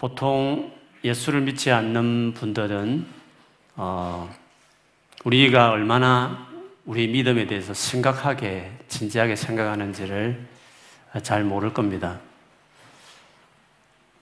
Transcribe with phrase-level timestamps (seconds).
[0.00, 0.72] 보통
[1.04, 3.06] 예수를 믿지 않는 분들은
[3.76, 4.34] 어,
[5.24, 6.48] 우리가 얼마나
[6.86, 10.48] 우리 믿음에 대해서 심각하게 진지하게 생각하는지를
[11.22, 12.18] 잘 모를 겁니다.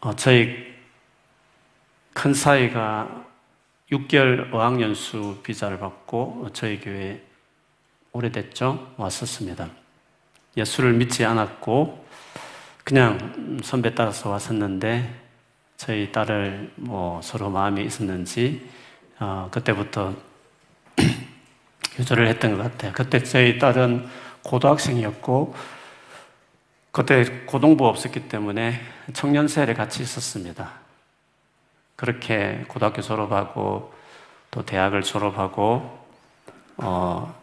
[0.01, 0.67] 어, 저희
[2.13, 3.27] 큰 사이가
[3.93, 7.23] 6개월 어학연수 비자를 받고 저희 교회
[8.11, 8.95] 오래됐죠?
[8.97, 9.69] 왔었습니다.
[10.57, 12.05] 예수를 믿지 않았고
[12.83, 15.28] 그냥 선배 따라서 왔었는데
[15.79, 18.69] 저희 딸을 뭐 서로 마음이 있었는지
[19.21, 20.13] 어, 그때부터
[21.95, 22.93] 교절을 했던 것 같아요.
[22.93, 24.09] 그때 저희 딸은
[24.43, 25.55] 고등학생이었고
[26.91, 28.81] 그때 고등부 없었기 때문에
[29.13, 30.73] 청년세를 같이 있었습니다.
[31.95, 33.95] 그렇게 고등학교 졸업하고
[34.51, 36.07] 또 대학을 졸업하고
[36.79, 37.35] 어,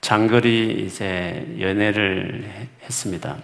[0.00, 3.36] 장거리 이제 연애를 했습니다.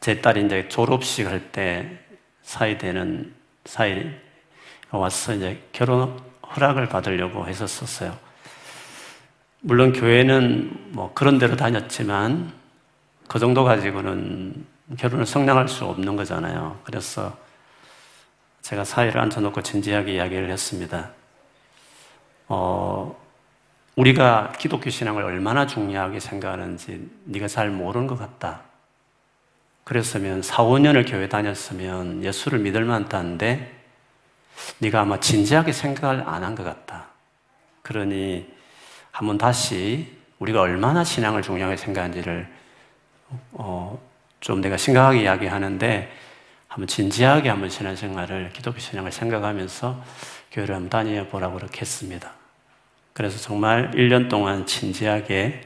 [0.00, 2.07] 제 딸이 이제 졸업식 할 때
[2.48, 3.34] 사이 되는
[3.66, 4.10] 사이
[4.90, 6.18] 와서 이제 결혼
[6.56, 8.16] 허락을 받으려고 했었었어요.
[9.60, 12.50] 물론 교회는 뭐 그런 데로 다녔지만
[13.28, 14.64] 그 정도 가지고는
[14.96, 16.80] 결혼을 성량할 수 없는 거잖아요.
[16.84, 17.36] 그래서
[18.62, 21.10] 제가 사회를 앉혀놓고 진지하게 이야기를 했습니다.
[22.46, 23.14] 어,
[23.94, 28.67] 우리가 기독교 신앙을 얼마나 중요하게 생각하는지 네가 잘 모르는 것 같다.
[29.88, 33.72] 그랬으면 4, 5년을 교회 다녔으면 예수를 믿을 만한데
[34.80, 37.06] 네가 아마 진지하게 생각을 안 한 것 같다.
[37.80, 38.46] 그러니
[39.10, 42.46] 한번 다시 우리가 얼마나 신앙을 중요하게 생각하는지를
[43.52, 43.98] 어,
[44.40, 46.12] 좀 내가 심각하게 이야기하는데
[46.68, 50.04] 한번 진지하게 한번 신앙생활을 기독교 신앙을 생각하면서
[50.52, 52.30] 교회를 한번 다녀보라고 그렇게 했습니다.
[53.14, 55.62] 그래서 정말 1년 동안 진지하게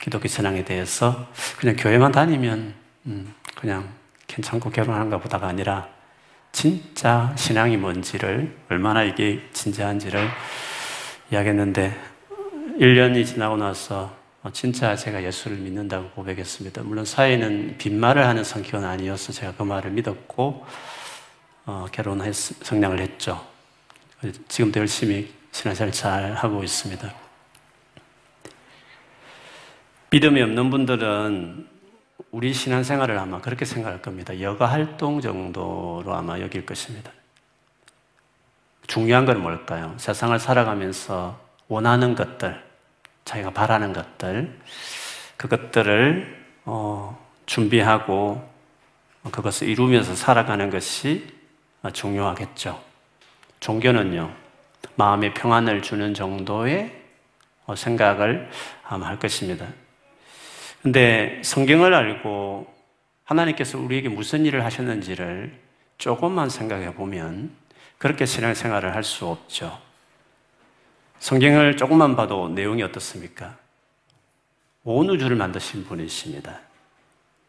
[0.00, 2.72] 기독교 신앙에 대해서 그냥 교회만 다니면
[3.04, 3.92] 음, 그냥
[4.28, 5.88] 괜찮고 결혼하는가 보다가 아니라
[6.52, 10.28] 진짜 신앙이 뭔지를 얼마나 이게 진지한지를
[11.32, 11.98] 이야기했는데
[12.78, 14.16] 1년이 지나고 나서
[14.52, 16.82] 진짜 제가 예수를 믿는다고 고백했습니다.
[16.82, 20.64] 물론 사회는 빈말을 하는 성격은 아니어서 제가 그 말을 믿었고
[21.66, 23.44] 어, 결혼했 성장을 했죠.
[24.46, 27.12] 지금도 열심히 신앙생활 잘 하고 있습니다.
[30.10, 31.77] 믿음이 없는 분들은
[32.30, 34.40] 우리 신앙생활을 아마 그렇게 생각할 겁니다.
[34.40, 37.10] 여가 활동 정도로 아마 여길 것입니다.
[38.86, 39.94] 중요한 건 뭘까요?
[39.98, 42.62] 세상을 살아가면서 원하는 것들,
[43.24, 44.58] 자기가 바라는 것들,
[45.36, 48.46] 그것들을 어, 준비하고
[49.30, 51.26] 그것을 이루면서 살아가는 것이
[51.92, 52.82] 중요하겠죠.
[53.60, 54.32] 종교는요,
[54.96, 56.94] 마음의 평안을 주는 정도의
[57.74, 58.50] 생각을
[58.82, 59.66] 할 것입니다.
[60.82, 62.72] 근데 성경을 알고
[63.24, 65.58] 하나님께서 우리에게 무슨 일을 하셨는지를
[65.98, 67.50] 조금만 생각해 보면
[67.98, 69.78] 그렇게 신앙생활을 할 수 없죠.
[71.18, 73.56] 성경을 조금만 봐도 내용이 어떻습니까?
[74.84, 76.60] 온 우주를 만드신 분이십니다.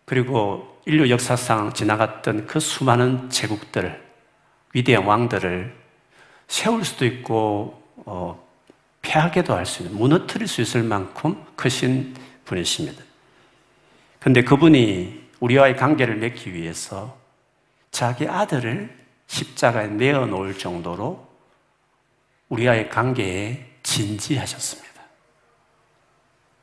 [0.05, 4.03] 그리고 인류 역사상 지나갔던 그 수많은 제국들,
[4.73, 5.71] 위대한 왕들을
[6.47, 8.43] 세울 수도 있고, 어,
[9.03, 12.15] 패하게도 할 수 있는, 무너뜨릴 수 있을 만큼 크신
[12.45, 13.03] 분이십니다.
[14.19, 17.17] 근데 그분이 우리와의 관계를 맺기 위해서
[17.91, 18.97] 자기 아들을
[19.27, 21.27] 십자가에 내어 놓을 정도로
[22.49, 24.89] 우리와의 관계에 진지하셨습니다.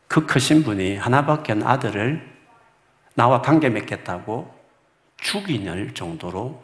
[0.08, 2.36] 그 크신 분이 하나밖에 없는 아들을
[3.14, 4.54] 나와 관계 맺겠다고
[5.16, 6.62] 죽이는 정도로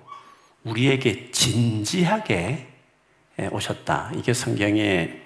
[0.64, 2.68] 우리에게 진지하게
[3.50, 4.12] 오셨다.
[4.14, 5.22] 이게 성경의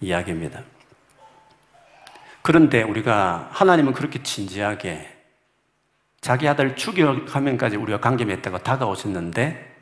[0.00, 0.62] 이야기입니다.
[2.50, 5.08] 그런데 우리가 하나님은 그렇게 진지하게
[6.20, 9.76] 자기 아들 죽여가면까지 우리가 관계 맺다가 다가오셨는데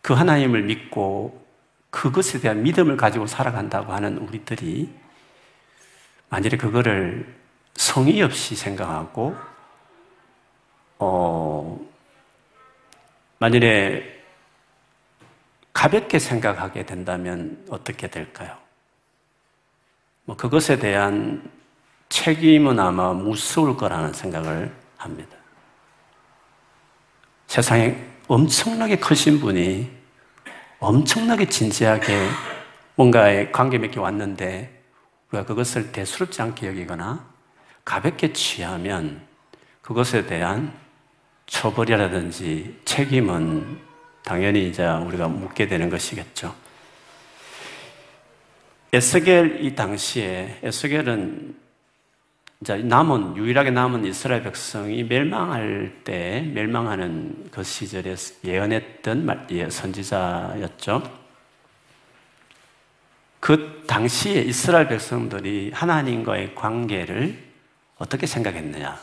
[0.00, 1.46] 그 하나님을 믿고
[1.90, 4.94] 그것에 대한 믿음을 가지고 살아간다고 하는 우리들이
[6.30, 7.36] 만일에 그거를
[7.74, 9.36] 성의 없이 생각하고
[11.00, 11.78] 어
[13.40, 14.24] 만일에
[15.74, 18.56] 가볍게 생각하게 된다면 어떻게 될까요?
[20.24, 21.52] 뭐 그것에 대한
[22.14, 25.36] 책임은 아마 무서울 거라는 생각을 합니다.
[27.48, 27.96] 세상에
[28.28, 29.90] 엄청나게 크신 분이
[30.78, 32.28] 엄청나게 진지하게
[32.94, 34.84] 뭔가에 관계 맺게 왔는데
[35.32, 37.26] 우리가 그것을 대수롭지 않게 여기거나
[37.84, 39.20] 가볍게 취하면
[39.82, 40.72] 그것에 대한
[41.46, 43.80] 처벌이라든지 책임은
[44.22, 46.54] 당연히 이제 우리가 묻게 되는 것이겠죠.
[48.92, 51.63] 에스겔 이 당시에 에스겔은
[52.64, 61.02] 이제 남은 유일하게 남은 이스라엘 백성이 멸망할 때 멸망하는 그 시절에 예언했던 예, 선지자였죠.
[63.38, 67.38] 그 당시에 이스라엘 백성들이 하나님과의 관계를
[67.98, 68.98] 어떻게 생각했느냐?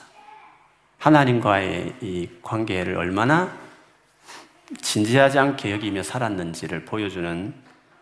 [0.98, 3.56] 하나님과의 이 관계를 얼마나
[4.81, 7.54] 진지하지 않게 여기며 살았는지를 보여주는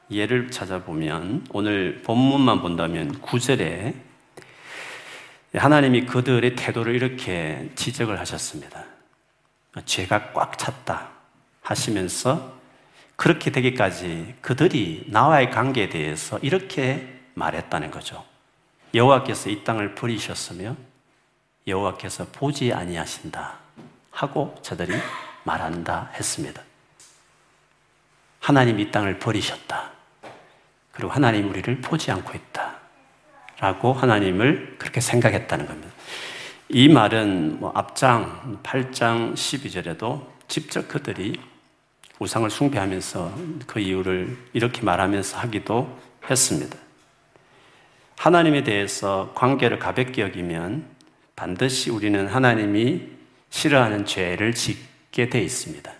[0.09, 4.07] 예를 찾아보면 오늘 본문만 본다면 구절에
[5.53, 8.85] 하나님이 그들의 태도를 이렇게 지적을 하셨습니다.
[9.85, 11.09] 죄가 꽉 찼다
[11.61, 12.59] 하시면서
[13.15, 18.23] 그렇게 되기까지 그들이 나와의 관계에 대해서 이렇게 말했다는 거죠.
[18.93, 20.75] 여호와께서 이 땅을 버리셨으며
[21.67, 23.57] 여호와께서 보지 아니하신다
[24.11, 24.93] 하고 저들이
[25.43, 26.61] 말한다 했습니다.
[28.39, 29.91] 하나님 이 땅을 버리셨다.
[30.91, 32.78] 그리고 하나님 우리를 보지 않고 있다.
[33.59, 35.89] 라고 하나님을 그렇게 생각했다는 겁니다.
[36.69, 41.39] 이 말은 뭐 앞장 8장 12절에도 직접 그들이
[42.19, 43.33] 우상을 숭배하면서
[43.65, 45.97] 그 이유를 이렇게 말하면서 하기도
[46.29, 46.77] 했습니다.
[48.17, 50.85] 하나님에 대해서 관계를 가볍게 여기면
[51.35, 53.01] 반드시 우리는 하나님이
[53.49, 55.91] 싫어하는 죄를 짓게 돼 있습니다.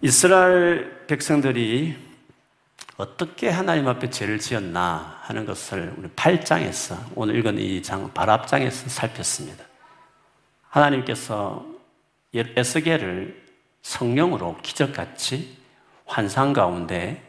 [0.00, 2.11] 이스라엘 백성들이
[2.96, 9.64] 어떻게 하나님 앞에 죄를 지었나 하는 것을 우리 8장에서 오늘 읽은 이장 발합장에서 살폈습니다.
[10.68, 11.64] 하나님께서
[12.34, 13.42] 에스겔을
[13.82, 15.56] 성령으로 기적같이
[16.04, 17.22] 환상 가운데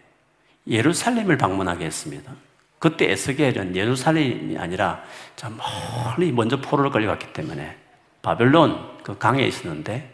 [0.68, 2.32] 예루살렘을 방문하게 했습니다.
[2.80, 5.04] 그때 에스겔은 예루살렘이 아니라
[5.36, 7.78] 저 멀리 먼저 포로를 걸려갔기 때문에
[8.22, 10.14] 바벨론 그 강에 있었는데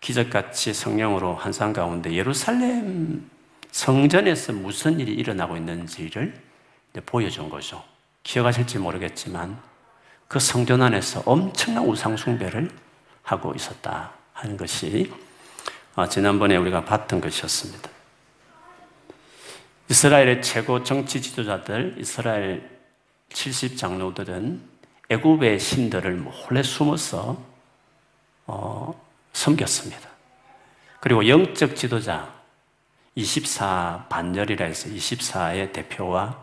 [0.00, 3.28] 기적같이 성령으로 환상 가운데 예루살렘
[3.74, 6.32] 성전에서 무슨 일이 일어나고 있는지를
[7.04, 7.82] 보여준 거죠.
[8.22, 9.60] 기억하실지 모르겠지만
[10.28, 12.70] 그 성전 안에서 엄청난 우상숭배를
[13.24, 15.12] 하고 있었다 하는 것이
[15.96, 17.90] 어, 지난번에 우리가 봤던 것이었습니다.
[19.90, 22.70] 이스라엘의 최고 정치 지도자들, 이스라엘
[23.30, 24.62] 70 장로들은
[25.08, 27.42] 애굽의 신들을 몰래 숨어서
[28.46, 30.08] 어, 섬겼습니다.
[31.00, 32.33] 그리고 영적 지도자,
[33.14, 36.42] 24 반열이라 해서 24의 대표와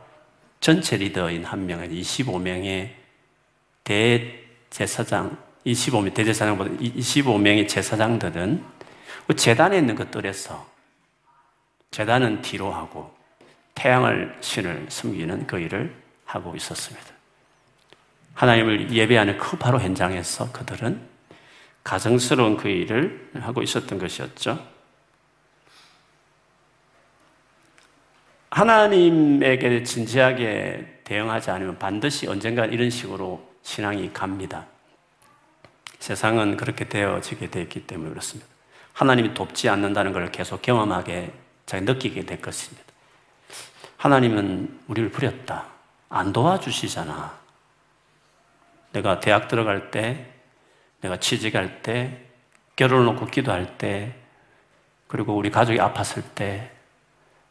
[0.59, 2.91] 전체 리더인 한 명은 25명의
[3.83, 8.63] 대제사장, 25명, 대제사장보다 25명의 제사장들은
[9.27, 10.69] 그 재단에 있는 것들에서
[11.91, 13.13] 재단은 뒤로 하고
[13.75, 15.93] 태양을 신을 숨기는 그 일을
[16.25, 17.07] 하고 있었습니다.
[18.33, 21.01] 하나님을 예배하는 그 바로 현장에서 그들은
[21.83, 24.70] 가정스러운 그 일을 하고 있었던 것이었죠.
[28.51, 34.65] 하나님에게 진지하게 대응하지 않으면 반드시 언젠가 이런 식으로 신앙이 갑니다.
[35.99, 38.49] 세상은 그렇게 되어지게 되었기 때문에 그렇습니다.
[38.93, 41.31] 하나님이 돕지 않는다는 걸 계속 경험하게,
[41.65, 42.83] 잘 느끼게 될 것입니다.
[43.95, 45.67] 하나님은 우리를 부렸다.
[46.09, 47.39] 안 도와주시잖아.
[48.91, 50.25] 내가 대학 들어갈 때,
[50.99, 52.19] 내가 취직할 때,
[52.75, 54.13] 결혼을 놓고 기도할 때,
[55.07, 56.71] 그리고 우리 가족이 아팠을 때,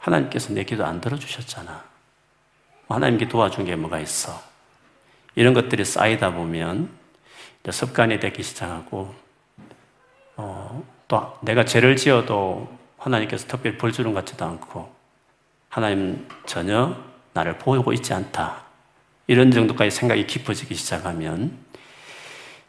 [0.01, 1.85] 하나님께서 내 기도 안 들어주셨잖아.
[2.89, 4.43] 하나님께 도와준 게 뭐가 있어?
[5.37, 6.91] 이런 것들이 쌓이다 보면
[7.71, 9.15] 습관이 되기 시작하고,
[10.37, 14.93] 어, 또 내가 죄를 지어도 하나님께서 특별히 벌 주는 것 같지도 않고,
[15.69, 16.97] 하나님 전혀
[17.33, 18.65] 나를 보고 있지 않다.
[19.27, 21.57] 이런 정도까지 생각이 깊어지기 시작하면,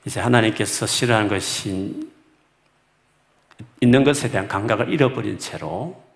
[0.06, 2.10] 이제 하나님께서 싫어하는 것이
[3.80, 6.11] 있는 것에 대한 감각을 잃어버린 채로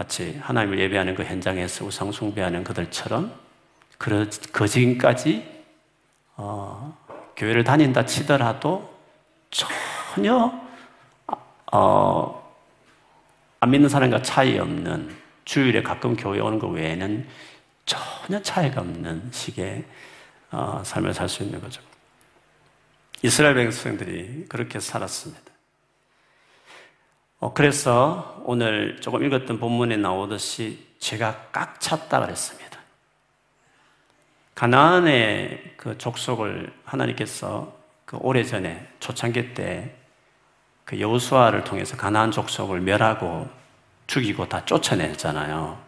[0.00, 3.38] 마치 하나님을 예배하는 그 현장에서 우상 숭배하는 그들처럼
[3.98, 5.46] 그 지금까지
[6.36, 6.96] 어,
[7.36, 8.94] 교회를 다닌다 치더라도
[9.50, 10.58] 전혀
[11.70, 12.54] 어,
[13.60, 15.14] 안 믿는 사람과 차이 없는
[15.44, 17.28] 주일에 가끔 교회 오는 것 외에는
[17.84, 19.84] 전혀 차이가 없는 식의
[20.50, 21.82] 어, 삶을 살 수 있는 거죠.
[23.22, 25.49] 이스라엘 백성들이 그렇게 살았습니다.
[27.40, 32.78] 어, 그래서 오늘 조금 읽었던 본문에 나오듯이 제가 꽉 찼다 그랬습니다.
[34.54, 40.00] 가나안의 그 족속을 하나님께서 그 오래전에 초창기 때
[40.90, 43.48] 그 여호수아를 통해서 가나안 족속을 멸하고
[44.08, 45.78] 죽이고 다 쫓아냈잖아요.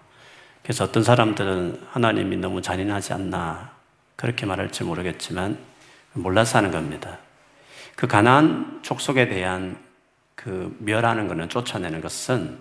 [0.63, 3.73] 그래서 어떤 사람들은 하나님이 너무 잔인하지 않나
[4.15, 5.59] 그렇게 말할지 모르겠지만
[6.13, 7.19] 몰라서 하는 겁니다.
[7.97, 9.77] 그 가나안 족속에 대한
[10.43, 12.59] 그 멸하는 것은 쫓아내는 것은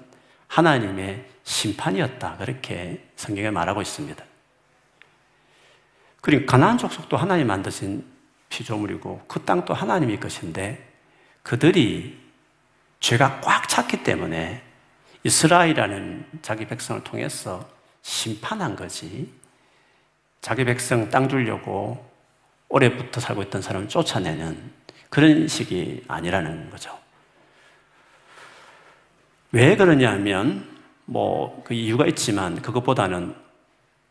[0.48, 2.38] 하나님의 심판이었다.
[2.38, 4.24] 그렇게 성경에 말하고 있습니다.
[6.22, 8.06] 그리고 가나안 족속도 하나님 만드신
[8.50, 10.88] 피조물이고 그 땅도 하나님의 것인데
[11.42, 12.20] 그들이
[13.00, 14.62] 죄가 꽉 찼기 때문에
[15.24, 17.68] 이스라엘이라는 자기 백성을 통해서
[18.04, 19.34] 심판한 거지.
[20.42, 22.08] 자기 백성 땅 주려고
[22.70, 24.72] 오래부터 살고 있던 사람을 쫓아내는
[25.10, 27.01] 그런 식이 아니라는 거죠.
[29.52, 30.68] 왜 그러냐면,
[31.06, 33.36] 뭐, 그 이유가 있지만, 그것보다는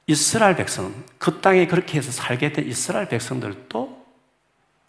[0.07, 4.07] 이스라엘 백성, 그 땅에 그렇게 해서 살게 된 이스라엘 백성들도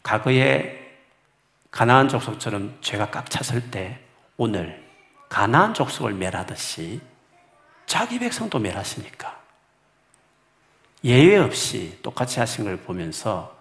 [0.04, 0.82] 과거에
[1.70, 4.00] 가나안 족속처럼 죄가 꽉 찼을 때
[4.36, 4.84] 오늘
[5.30, 7.00] 가나안 족속을 멸하듯이
[7.86, 9.40] 자기 백성도 멸하시니까.
[11.04, 13.58] 예외 없이 똑같이 하신 걸 보면서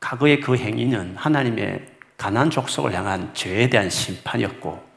[0.00, 1.86] 과거의 그 행위는 하나님의
[2.16, 4.93] 가난 족속을 향한 죄에 대한 심판이었고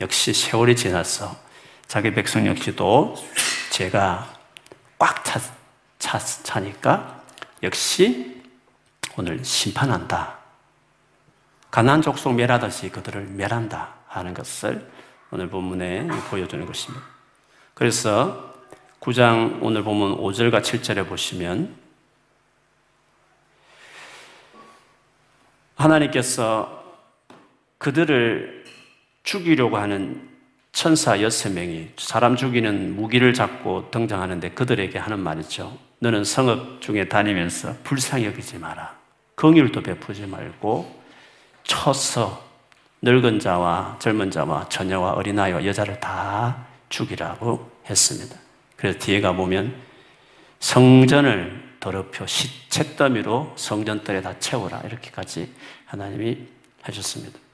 [0.00, 1.36] 역시 세월이 지나서
[1.86, 3.14] 자기 백성 역시도
[3.70, 4.34] 죄가
[4.98, 5.40] 꽉 차,
[5.98, 7.22] 차, 차니까
[7.62, 8.42] 역시
[9.16, 10.36] 오늘 심판한다.
[11.70, 14.90] 가난 족속 멸하듯이 그들을 멸한다 하는 것을
[15.30, 17.04] 오늘 본문에 보여주는 것입니다.
[17.74, 18.54] 그래서
[19.00, 21.76] 9장 오늘 보면 5절과 7절에 보시면
[25.74, 26.84] 하나님께서
[27.78, 28.55] 그들을
[29.26, 30.28] 죽이려고 하는
[30.72, 35.76] 천사 여섯 명이 사람 죽이는 무기를 잡고 등장하는데 그들에게 하는 말이죠.
[35.98, 38.96] 너는 성읍 중에 다니면서 불쌍히 여기지 마라.
[39.34, 41.02] 긍휼도 베푸지 말고
[41.64, 42.46] 쳐서
[43.02, 48.36] 늙은 자와 젊은 자와 처녀와 어린아이와 여자를 다 죽이라고 했습니다.
[48.76, 49.74] 그래서 뒤에 가 보면
[50.60, 54.80] 성전을 더럽혀 시체더미로 성전들에 다 채워라.
[54.82, 55.52] 이렇게까지
[55.86, 56.46] 하나님이
[56.82, 57.45] 하셨습니다.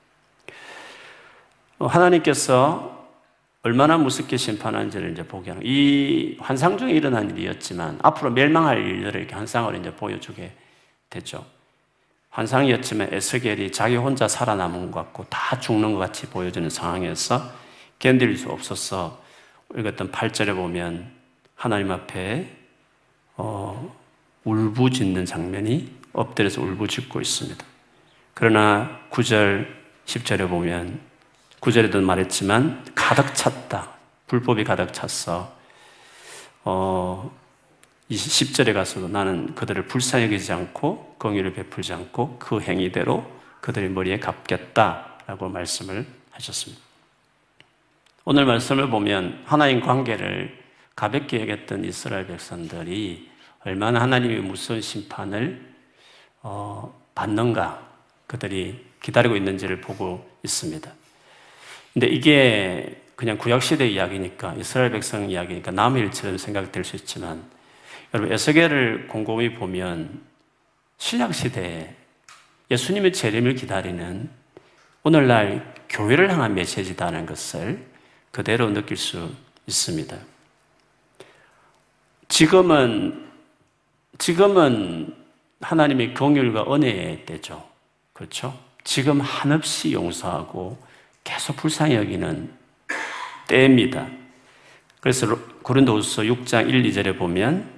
[1.86, 2.92] 하나님께서
[3.62, 9.34] 얼마나 무섭게 심판하는지를 이제 보게 하는 이 환상 중에 일어난 일이었지만 앞으로 멸망할 일들을 이렇게
[9.34, 10.52] 환상을 이제 보여주게
[11.10, 11.44] 됐죠.
[12.30, 17.42] 환상이었지만 에스겔이 자기 혼자 살아남은 것 같고 다 죽는 것 같이 보여지는 상황에서
[17.98, 19.22] 견딜 수 없어서
[19.76, 21.10] 읽었던 8절에 보면
[21.54, 22.48] 하나님 앞에
[23.36, 23.94] 어,
[24.44, 27.64] 울부짖는 장면이 엎드려서 울부짖고 있습니다.
[28.34, 29.66] 그러나 9절,
[30.06, 31.11] 10절에 보면
[31.62, 33.92] 9절에도 말했지만 가득 찼다.
[34.26, 35.56] 불법이 가득 찼어.
[36.64, 37.32] 어,
[38.10, 43.24] 10절에 가서도 나는 그들을 불쌍히 여기지 않고 공의를 베풀지 않고 그 행위대로
[43.60, 46.82] 그들의 머리에 갚겠다라고 말씀을 하셨습니다.
[48.24, 50.60] 오늘 말씀을 보면 하나님 관계를
[50.96, 53.30] 가볍게 여겼던 이스라엘 백성들이
[53.64, 55.64] 얼마나 하나님의 무서운 심판을
[56.42, 57.88] 어, 받는가
[58.26, 61.01] 그들이 기다리고 있는지를 보고 있습니다.
[61.92, 67.44] 근데 이게 그냥 구약시대 이야기니까 이스라엘 백성 이야기니까 남의 일처럼 생각될 수 있지만
[68.14, 70.22] 여러분 에스겔을 곰곰이 보면
[70.98, 71.94] 신약시대에
[72.70, 74.30] 예수님의 재림을 기다리는
[75.02, 77.84] 오늘날 교회를 향한 메시지다는 것을
[78.30, 79.30] 그대로 느낄 수
[79.66, 80.16] 있습니다.
[82.28, 83.28] 지금은
[84.18, 85.14] 지금은
[85.60, 87.68] 하나님의 공율과 은혜의 때죠.
[88.12, 88.58] 그렇죠?
[88.84, 90.78] 지금 한없이 용서하고
[91.24, 92.52] 계속 불쌍히 여기는
[93.48, 94.06] 때입니다.
[95.00, 95.26] 그래서
[95.62, 97.68] 고린도후서 6장 1, 2절에 보면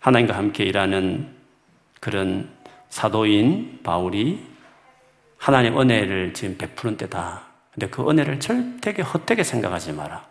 [0.00, 1.34] 하나님과 함께 일하는
[2.00, 2.50] 그런
[2.88, 4.44] 사도인 바울이
[5.38, 7.42] 하나님 은혜를 지금 베푸는 때다.
[7.72, 10.26] 근데 그 은혜를 절대게 헛되게 생각하지 마라.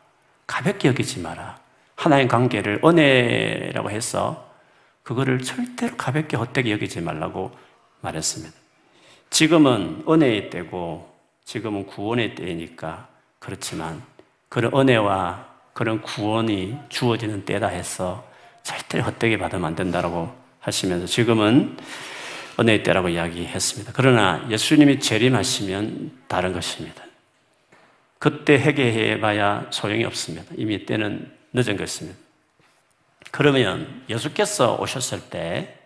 [0.47, 1.59] 가볍게 여기지 마라.
[1.95, 4.51] 하나님 관계를 은혜라고 해서
[5.03, 7.51] 그거를 절대로 가볍게 헛되게 여기지 말라고
[8.01, 8.55] 말했습니다.
[9.29, 11.10] 지금은 은혜의 때고
[11.51, 14.01] 지금은 구원의 때이니까 그렇지만
[14.47, 18.25] 그런 은혜와 그런 구원이 주어지는 때다 해서
[18.63, 21.75] 절대로 헛되게 받으면 안 된다고 하시면서 지금은
[22.57, 23.91] 은혜의 때라고 이야기했습니다.
[23.93, 27.03] 그러나 예수님이 재림하시면 다른 것입니다.
[28.17, 30.45] 그때 회개해봐야 소용이 없습니다.
[30.55, 32.17] 이미 때는 늦은 것입니다.
[33.31, 35.81] 그러면 예수께서 오셨을 때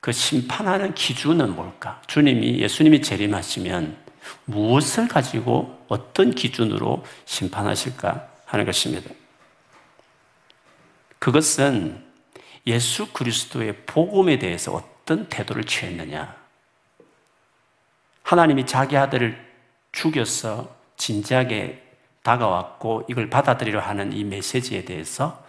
[0.00, 2.00] 그 심판하는 기준은 뭘까?
[2.06, 4.09] 주님이, 예수님이 재림하시면
[4.44, 9.10] 무엇을 가지고 어떤 기준으로 심판하실까 하는 것입니다.
[11.18, 12.04] 그것은
[12.66, 16.34] 예수 그리스도의 복음에 대해서 어떤 태도를 취했느냐.
[18.22, 19.50] 하나님이 자기 아들을
[19.92, 21.82] 죽여서 진지하게
[22.22, 25.42] 다가왔고 이걸 받아들이려 하는 이 메시지에 대해서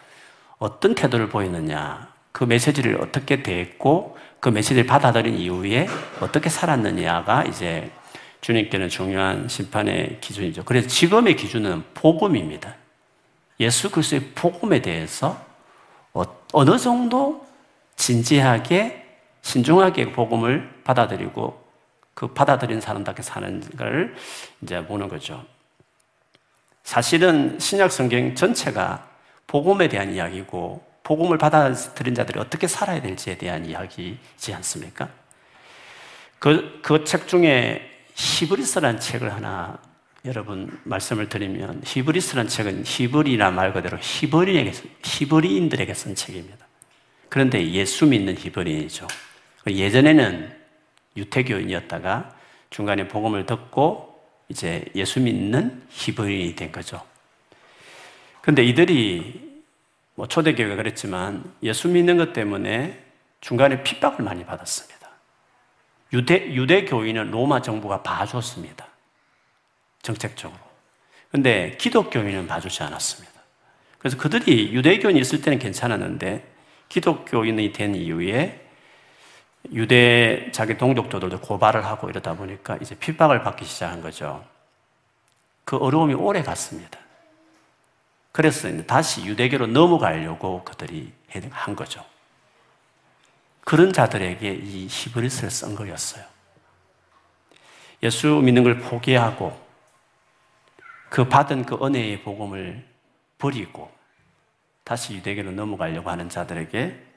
[0.58, 5.88] 어떤 태도를 보이느냐, 그 메시지를 어떻게 대했고 그 메시지를 받아들인 이후에
[6.22, 7.92] 어떻게 살았느냐가 이제
[8.42, 10.64] 주님께는 중요한 심판의 기준이죠.
[10.66, 12.76] 그래서 지금의 기준은 복음입니다.
[13.60, 15.40] 예수 그리스도의 복음에 대해서
[16.14, 17.46] 어, 어느 정도
[17.96, 19.06] 진지하게
[19.44, 21.62] 신중하게 복음을 받아들이고
[22.14, 24.16] 그 받아들인 사람답게 사는 걸
[24.62, 25.46] 이제 보는 거죠.
[26.84, 29.08] 사실은 신약 성경 전체가
[29.46, 35.10] 복음에 대한 이야기고 복음을 받아들인 자들이 어떻게 살아야 될지에 대한 이야기지 않습니까?
[36.40, 37.91] 그, 그 책 중에
[38.22, 39.80] 히브리스라는 책을 하나
[40.26, 44.74] 여러분 말씀을 드리면 히브리스라는 책은 히브리나 말 그대로 히브리에게,
[45.04, 46.68] 히브리인들에게 쓴 책입니다.
[47.30, 49.08] 그런데 예수 믿는 히브리인이죠.
[49.68, 50.56] 예전에는
[51.18, 52.36] 유태교인이었다가
[52.70, 57.02] 중간에 복음을 듣고 이제 예수 믿는 히브리인이 된 거죠.
[58.42, 59.64] 근데 이들이
[60.14, 63.04] 뭐 초대교회가 그랬지만 예수 믿는 것 때문에
[63.40, 65.01] 중간에 핍박을 많이 받았습니다.
[66.14, 68.88] 유대, 유대교인은 로마 정부가 봐줬습니다.
[70.02, 70.60] 정책적으로.
[71.32, 73.32] 근데 기독교인은 봐주지 않았습니다.
[73.98, 76.46] 그래서 그들이 유대교인이 있을 때는 괜찮았는데
[76.90, 78.68] 기독교인이 된 이후에
[79.72, 84.44] 유대 자기 동족들도 고발을 하고 이러다 보니까 이제 핍박을 받기 시작한 거죠.
[85.64, 87.00] 그 어려움이 오래 갔습니다.
[88.32, 91.14] 그래서 다시 유대교로 넘어가려고 그들이
[91.52, 92.04] 한 거죠.
[93.64, 96.24] 그런 자들에게 이 히브리스를 쓴 거였어요.
[98.04, 99.60] 예수 믿는 걸 포기하고
[101.10, 102.84] 그 받은 그 은혜의 복음을
[103.38, 103.92] 버리고
[104.84, 107.12] 다시 유대교로 넘어가려고 하는 자들에게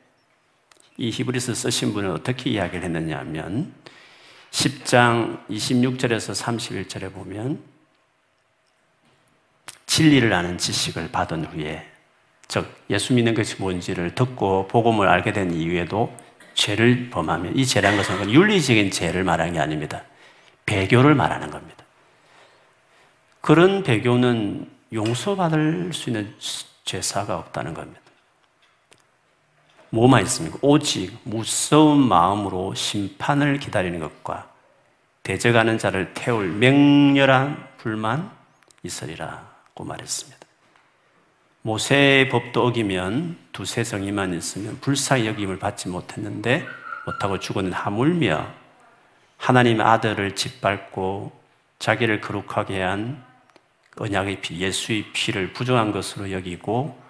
[0.96, 3.74] 이 히브리스 쓰신 분은 어떻게 이야기를 했느냐 하면
[4.50, 7.62] 10장 26절에서 31절에 보면
[9.86, 11.90] 진리를 아는 지식을 받은 후에
[12.46, 16.14] 즉 예수 믿는 것이 뭔지를 듣고 복음을 알게 된 이후에도
[16.54, 20.02] 죄를 범하면 이 죄라는 것은 윤리적인 죄를 말하는 게 아닙니다.
[20.66, 21.84] 배교를 말하는 겁니다.
[23.40, 26.34] 그런 배교는 용서받을 수 있는
[26.84, 28.00] 죄사가 없다는 겁니다.
[29.90, 30.58] 뭐만 있습니까?
[30.62, 34.50] 오직 무서운 마음으로 심판을 기다리는 것과
[35.23, 38.30] 대적하는 자를 태울 맹렬한 불만
[38.82, 40.43] 있으리라고 말했습니다.
[41.66, 46.66] 모세의 법도 어기면 두세 성이만 있으면 불쌍히 여김을 받지 못했는데
[47.07, 48.46] 못하고 죽었는 하물며
[49.38, 51.33] 하나님의 아들을 짓밟고
[51.79, 53.24] 자기를 거룩하게 한
[53.96, 57.00] 언약의 피, 예수의 피를 부정한 것으로 여기고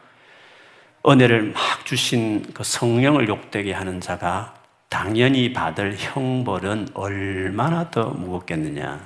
[1.04, 4.54] 은혜를 막 주신 그 성령을 욕되게 하는 자가
[4.88, 9.04] 당연히 받을 형벌은 얼마나 더 무겁겠느냐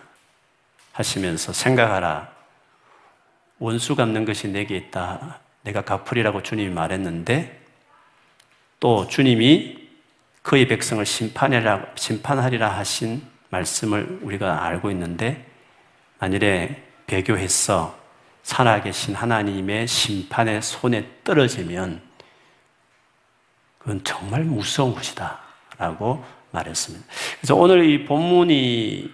[0.92, 2.37] 하시면서 생각하라.
[3.58, 5.40] 원수 갚는 것이 내게 있다.
[5.62, 7.60] 내가 갚으리라고 주님이 말했는데
[8.80, 9.88] 또 주님이
[10.42, 15.44] 그의 백성을 심판하리라, 심판하리라 하신 말씀을 우리가 알고 있는데
[16.18, 17.98] 만일에 배교했어
[18.42, 22.00] 살아계신 하나님의 심판의 손에 떨어지면
[23.78, 25.40] 그건 정말 무서운 것이다.
[25.78, 27.06] 라고 말했습니다.
[27.38, 29.10] 그래서 오늘 이 본문이,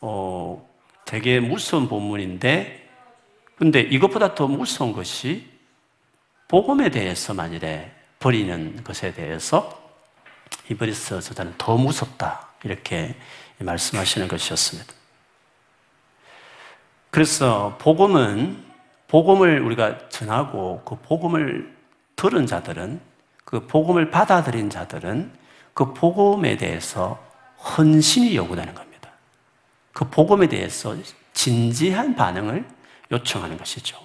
[0.00, 0.66] 어,
[1.04, 2.79] 되게 무서운 본문인데,
[3.60, 5.46] 근데 이것보다 더 무서운 것이
[6.48, 9.78] 복음에 대해서 만일에 버리는 것에 대해서
[10.64, 12.48] 히브리스 저자는 더 무섭다.
[12.64, 13.14] 이렇게
[13.58, 14.94] 말씀하시는 것이었습니다.
[17.10, 18.64] 그래서 복음은
[19.08, 21.76] 복음을 우리가 전하고 그 복음을
[22.16, 22.98] 들은 자들은
[23.44, 25.34] 그 복음을 받아들인 자들은
[25.74, 27.22] 그 복음에 대해서
[27.76, 29.10] 헌신이 요구되는 겁니다.
[29.92, 30.96] 그 복음에 대해서
[31.34, 32.79] 진지한 반응을
[33.10, 33.98] 요청하는 것이죠.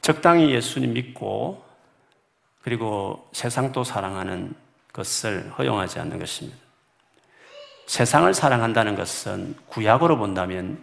[0.00, 1.64] 적당히 예수님 믿고
[2.62, 4.54] 그리고 세상도 사랑하는
[4.92, 6.58] 것을 허용하지 않는 것입니다.
[7.86, 10.82] 세상을 사랑한다는 것은 구약으로 본다면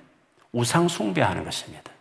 [0.51, 1.91] 우상 숭배하는 것입니다.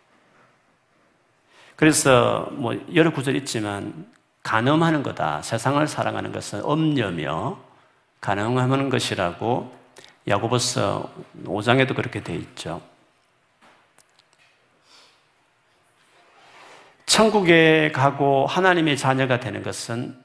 [1.75, 4.11] 그래서 뭐 여러 구절 있지만
[4.43, 5.41] 간음하는 거다.
[5.41, 7.59] 세상을 사랑하는 것은 엄려며
[8.19, 9.75] 가능하는 것이라고
[10.27, 11.11] 야고보서
[11.43, 12.81] 5장에도 그렇게 돼 있죠.
[17.11, 20.17] 천국에 가고 하나님의 자녀가 되는 것은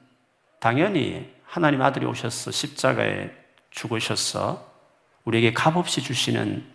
[0.61, 3.29] 당연히 하나님 아들이 오셔서 십자가에
[3.71, 4.65] 죽으셔서
[5.25, 6.65] 우리에게 값없이 주시는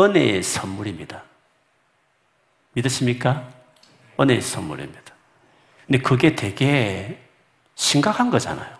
[0.00, 1.22] 은혜의 선물입니다.
[2.72, 3.48] 믿으십니까?
[4.18, 5.14] 은혜의 선물입니다.
[5.86, 7.22] 근데 그게 되게
[7.76, 8.76] 심각한 거잖아요.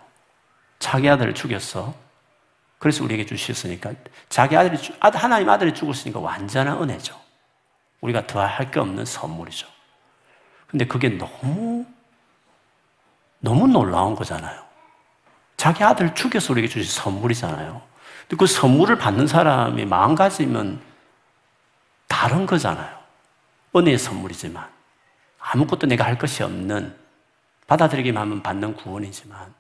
[0.81, 1.95] 자기 아들을 죽였어.
[2.81, 3.93] 그래서 우리에게 주셨으니까
[4.29, 7.15] 자기 아들이 하나님 아들이 죽었으니까 완전한 은혜죠.
[8.01, 9.80] 우리가 더할 게 없는 선물이죠.
[10.71, 11.85] 근데 그게 너무
[13.41, 14.63] 너무 놀라운 거잖아요.
[15.57, 17.83] 자기 아들 죽여서 우리에게 주신 선물이잖아요.
[18.39, 20.81] 그 선물을 받는 사람이 마음가짐은
[22.07, 22.99] 다른 거잖아요.
[23.75, 24.69] 은혜의 선물이지만
[25.39, 26.95] 아무것도 내가 할 것이 없는
[27.67, 29.53] 받아들이기만 하면 받는 구원이지만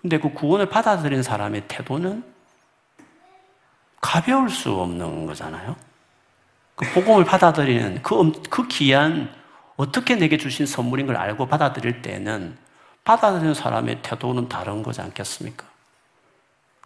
[0.00, 2.24] 근데 그 구원을 받아들인 사람의 태도는
[4.00, 5.76] 가벼울 수 없는 거잖아요.
[6.76, 9.37] 그 복음을 받아들이는 그, 그 귀한
[9.78, 12.58] 어떻게 내게 주신 선물인 걸 알고 받아들일 때는
[13.04, 15.64] 받아들이는 사람의 태도는 다른 거지 않겠습니까?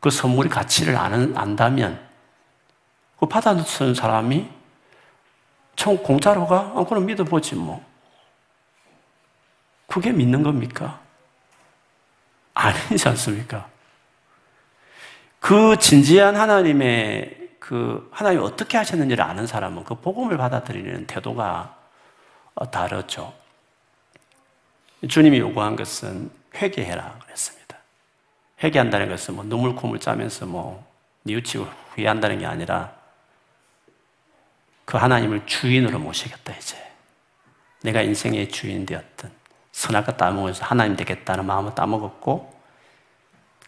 [0.01, 2.07] 그 선물의 가치를 아는, 안다면
[3.19, 4.47] 그 받아들이는 사람이
[5.75, 6.71] 총 공짜로 가?
[6.75, 7.83] 어, 그럼 믿어보지 뭐.
[9.87, 11.01] 그게 믿는 겁니까?
[12.53, 13.69] 아니지 않습니까?
[15.41, 21.82] 그 진지한 하나님의 그 하나님이 어떻게 하셨는지를 아는 사람은 그 복음을 받아들이는 태도가
[22.71, 23.35] 다르죠.
[25.09, 27.79] 주님이 요구한 것은 회개해라 그랬습니다.
[28.63, 30.87] 회개한다는 것은 뭐 눈물 콧물 짜면서 뭐
[31.25, 32.95] 뉘우치고 후회한다는 게 아니라
[34.85, 36.77] 그 하나님을 주인으로 모시겠다 이제.
[37.83, 39.33] 내가 인생의 주인 되었던
[39.73, 42.53] 선악과 따먹어서 하나님 되겠다는 마음을 따먹었고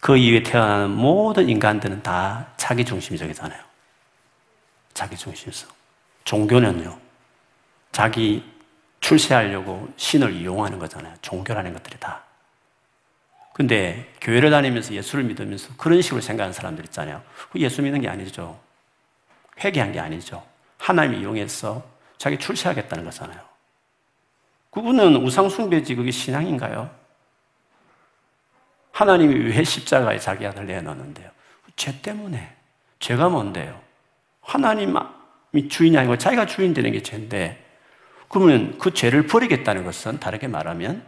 [0.01, 3.61] 그 이후에 태어나는 모든 인간들은 다 자기 중심적이잖아요.
[4.93, 5.71] 자기 중심성.
[6.25, 6.99] 종교는요.
[7.91, 8.54] 자기
[9.05, 11.15] 출세하려고 신을 이용하는 거잖아요.
[11.21, 12.23] 종교라는 것들이 다.
[13.53, 17.23] 근데 교회를 다니면서 예수를 믿으면서 그런 식으로 생각하는 사람들 있잖아요.
[17.53, 18.59] 그 예수 믿는 게 아니죠.
[19.63, 20.43] 회개한 게 아니죠.
[20.79, 21.85] 하나님 이용해서
[22.17, 23.39] 자기 출세하겠다는 거잖아요.
[24.71, 26.91] 그분은 우상숭배지 그게 신앙인가요?
[28.91, 31.31] 하나님이 왜 십자가에 자기 아들 내놓는데요?
[31.77, 32.57] 죄 때문에.
[33.01, 33.79] 죄가 뭔데요?
[34.41, 37.64] 하나님이 주인이 아니고 자기가 주인 되는 게 죄인데,
[38.35, 41.07] 그러면 그 죄를 버리겠다는 것은 다르게 말하면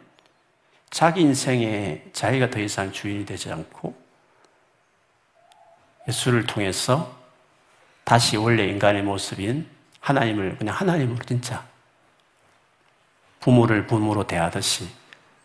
[0.91, 4.01] 자기 인생에 자기가 더 이상 주인이 되지 않고
[6.07, 7.17] 예수를 통해서
[8.05, 11.65] 다시 원래 인간의 모습인 하나님을 그냥 하나님으로 진짜
[13.41, 14.89] 부모를 부모로 대하듯이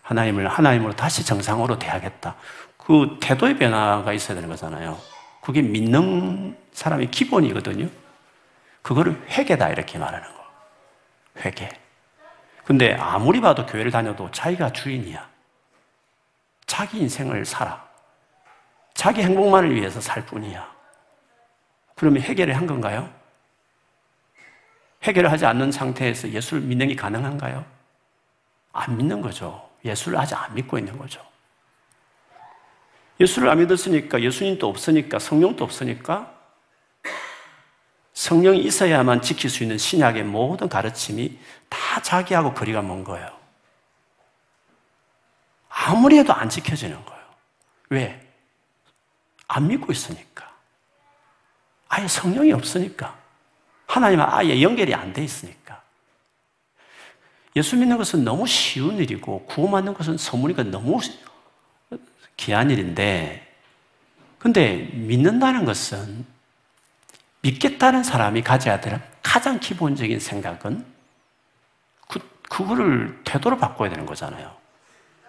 [0.04, 2.36] 하나님을 하나님으로 다시 정상으로 대하겠다.
[2.78, 5.00] 그 태도의 변화가 있어야 되는 거잖아요.
[5.42, 7.90] 그게 믿는 사람의 기본이거든요.
[8.84, 10.41] 그거를 회개다 이렇게 말하는 거.
[11.44, 11.70] 회개.
[12.64, 15.30] 근데 아무리 봐도 교회를 다녀도 자기가 주인이야.
[16.66, 17.86] 자기 인생을 살아.
[18.94, 20.72] 자기 행복만을 위해서 살 뿐이야.
[21.96, 23.12] 그러면 해결을 한 건가요?
[25.04, 27.66] 해결을 하지 않는 상태에서 예수를 믿는 게 가능한가요?
[28.74, 29.70] 안 믿는 거죠.
[29.84, 31.22] 예수를 아직 안 믿고 있는 거죠.
[33.20, 36.31] 예수를 안 믿었으니까 예수님도 없으니까 성령도 없으니까
[38.14, 41.38] 성령이 있어야만 지킬 수 있는 신약의 모든 가르침이
[41.70, 43.30] 다 자기하고 거리가 먼 거예요.
[45.70, 47.24] 아무리 해도 안 지켜지는 거예요.
[47.90, 48.28] 왜?
[49.48, 50.52] 안 믿고 있으니까.
[51.88, 53.18] 아예 성령이 없으니까.
[53.88, 55.82] 하나님은 아예 연결이 안 돼 있으니까.
[57.56, 61.00] 예수 믿는 것은 너무 쉬운 일이고 구원받는 것은 선물이니까 너무
[62.38, 63.46] 귀한 일인데
[64.40, 66.26] 근데 믿는다는 것은
[67.42, 70.86] 믿겠다는 사람이 가져야 될 가장 기본적인 생각은
[72.08, 74.56] 그, 그거를 태도로 바꿔야 되는 거잖아요.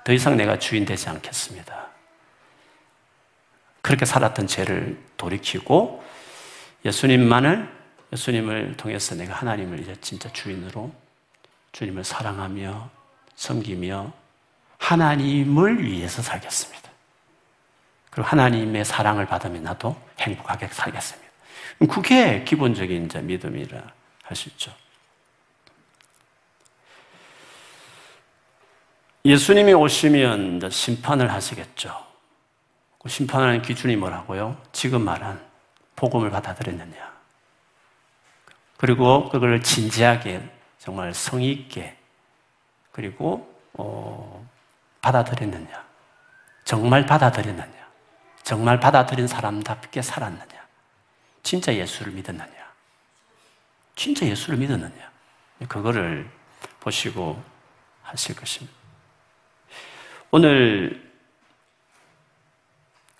[0.05, 1.89] 더 이상 내가 주인 되지 않겠습니다.
[3.81, 6.05] 그렇게 살았던 죄를 돌이키고
[6.85, 7.69] 예수님만을,
[8.13, 10.93] 예수님을 통해서 내가 하나님을 이제 진짜 주인으로
[11.73, 12.91] 주님을 사랑하며
[13.35, 14.13] 섬기며
[14.79, 16.91] 하나님을 위해서 살겠습니다.
[18.11, 21.22] 그리고 하나님의 사랑을 받으면 나도 행복하게 살겠습니다.
[21.89, 23.83] 그게 기본적인 이제 믿음이라
[24.23, 24.73] 할 수 있죠.
[29.25, 32.07] 예수님이 오시면 심판을 하시겠죠.
[32.99, 34.61] 그 심판하는 기준이 뭐라고요?
[34.73, 35.41] 지금 말한
[35.95, 37.13] 복음을 받아들였느냐.
[38.77, 40.43] 그리고 그걸 진지하게
[40.79, 41.97] 정말 성의 있게
[42.91, 44.45] 그리고 어,
[45.03, 45.85] 받아들였느냐?
[46.65, 47.83] 정말 받아들였느냐?
[48.43, 50.62] 정말 받아들인 사람답게 살았느냐?
[51.43, 52.73] 진짜 예수를 믿었느냐?
[53.97, 55.11] 진짜 예수를 믿었느냐?
[55.69, 56.29] 그거를
[56.81, 57.43] 보시고
[58.03, 58.75] 하실 것입니다.
[60.31, 61.11] 오늘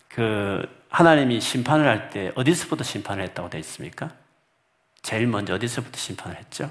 [0.09, 4.11] 그 하나님이 심판을 할 때 어디서부터 심판을 했다고 되어 있습니까?
[5.03, 6.71] 제일 먼저 어디서부터 심판을 했죠?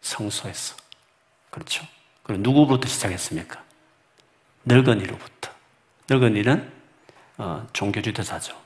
[0.00, 0.76] 성소에서.
[1.50, 1.86] 그렇죠.
[2.22, 3.62] 그리고 누구부터 시작했습니까?
[4.64, 5.50] 늙은이로부터.
[6.08, 6.72] 늙은이는
[7.38, 8.60] 어, 종교 지도자죠.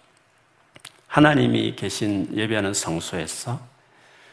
[1.15, 3.61] 하나님이 계신 예배하는 성소에서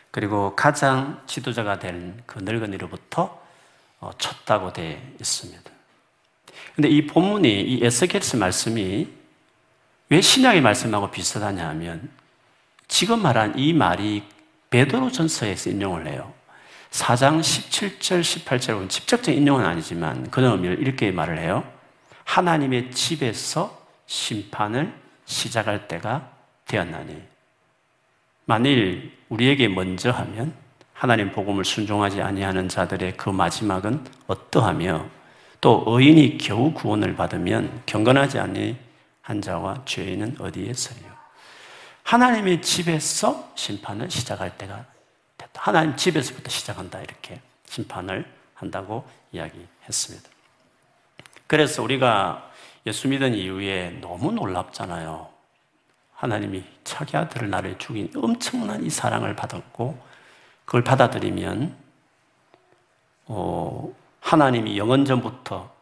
[0.10, 3.40] 그리고 가장 지도자가 된 그 늙은이로부터
[4.00, 5.72] 어, 쳤다고 되어 있습니다.
[6.74, 9.08] 근데 이 본문이 이 에스겔스 말씀이
[10.10, 12.10] 왜 신약의 말씀하고 비슷하냐 하면
[12.88, 14.24] 지금 말한 이 말이
[14.72, 16.34] 베드로 전서에서 인용을 해요.
[16.90, 21.64] 4장 17절, 18절 은 직접적인 인용은 아니지만 그런 의미를 이렇게 말을 해요.
[22.24, 24.92] 하나님의 집에서 심판을
[25.26, 26.31] 시작할 때가
[26.72, 27.22] 되었나니.
[28.46, 30.54] 만일 우리에게 먼저 하면
[30.94, 35.06] 하나님 복음을 순종하지 아니하는 자들의 그 마지막은 어떠하며
[35.60, 41.12] 또 의인이 겨우 구원을 받으면 경건하지 아니한 자와 죄인은 어디에 서리요?
[42.04, 44.86] 하나님의 집에서 심판을 시작할 때가
[45.38, 45.62] 됐다.
[45.62, 50.30] 하나님 집에서부터 시작한다 이렇게 심판을 한다고 이야기했습니다.
[51.48, 52.50] 그래서 우리가
[52.88, 55.41] 예수 믿은 이후에 너무 놀랍잖아요.
[56.22, 60.00] 하나님이 자기 아들을 나를 죽인 엄청난 이 사랑을 받았고
[60.66, 61.76] 그걸 받아들이면
[63.26, 65.74] 어, 하나님이 영원 전부터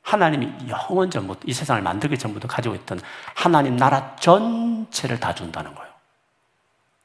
[0.00, 3.02] 하나님이 영원 전부터 이 세상을 만들기 전부터 가지고 있던
[3.34, 5.92] 하나님 나라 전체를 다 준다는 거예요.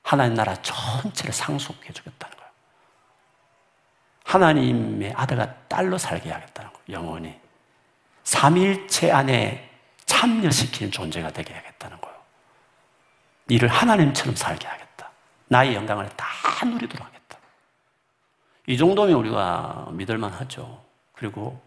[0.02, 2.52] 하나님 나라 전체를 상속해 주겠다는 거예요.
[4.24, 7.02] 하나님의 아들과 딸로 살게 하겠다는 거예요.
[7.02, 7.38] 영원히.
[8.24, 9.70] 삼일체 안에
[10.06, 12.07] 참여시키는 존재가 되게 하겠다는 거예요.
[13.50, 15.10] 이를 하나님처럼 살게 하겠다.
[15.48, 16.28] 나의 영광을 다
[16.66, 17.38] 누리도록 하겠다.
[18.68, 20.84] 이 정도면 우리가 믿을만 하죠.
[21.14, 21.62] 그리고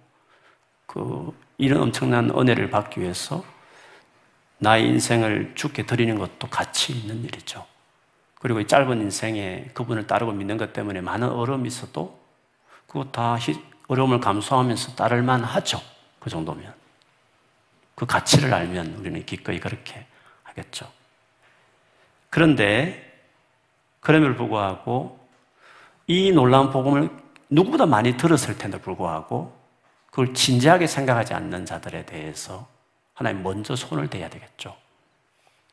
[0.87, 3.45] 그 이런 엄청난 은혜를 받기 위해서
[4.59, 7.67] 나의 인생을 죽게 드리는 것도 가치 있는 일이죠.
[8.35, 12.21] 그리고 이 짧은 인생에 그분을 따르고 믿는 것 때문에 많은 어려움이 있어도
[12.87, 13.39] 그거 다
[13.89, 15.81] 어려움을 감수하면서 따를만 하죠.
[16.19, 16.75] 그 정도면.
[17.95, 20.07] 그 가치를 알면 우리는 기꺼이 그렇게
[20.43, 20.91] 하겠죠.
[22.31, 23.13] 그런데,
[24.01, 25.19] 그럼에도 불구하고
[26.07, 27.11] 이 놀라운 복음을
[27.51, 29.55] 누구보다 많이 들었을 텐데 불구하고
[30.11, 32.67] 그걸 진지하게 생각하지 않는 자들에 대해서
[33.15, 34.77] 하나님 먼저 손을 대야 되겠죠.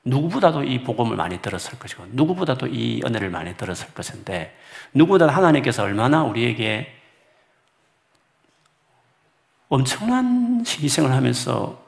[0.03, 4.55] 누구보다도 이 복음을 많이 들었을 것이고, 누구보다도 이 은혜를 많이 들었을 것인데,
[4.93, 6.93] 누구보다 하나님께서 얼마나 우리에게
[9.69, 11.83] 엄청난 희생을 하면서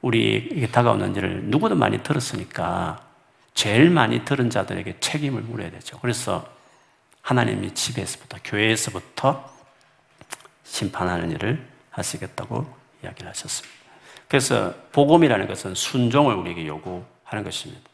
[0.00, 3.04] 우리에게 다가오는지를 누구도 많이 들었으니까
[3.54, 5.98] 제일 많이 들은 자들에게 책임을 물어야 되죠.
[6.00, 6.46] 그래서
[7.22, 9.50] 하나님이 집에서부터, 교회에서부터
[10.64, 12.66] 심판하는 일을 하시겠다고
[13.02, 13.74] 이야기를 하셨습니다.
[14.28, 17.88] 그래서 복음이라는 것은 순종을 우리에게 요구하는 것입니다.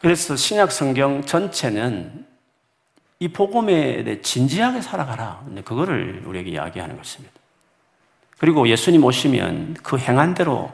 [0.00, 2.26] 그래서 신약 성경 전체는
[3.18, 5.46] 이 복음에 대해 진지하게 살아가라.
[5.64, 7.34] 그거를 우리에게 이야기하는 것입니다.
[8.38, 10.70] 그리고 예수님 오시면 그 행한 대로